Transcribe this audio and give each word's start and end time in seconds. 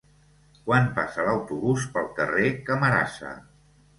Quan 0.69 0.87
passa 0.95 1.25
l'autobús 1.27 1.85
pel 1.97 2.09
carrer 2.21 2.49
Camarasa? 2.71 3.37